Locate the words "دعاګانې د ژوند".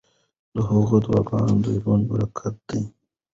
1.05-2.03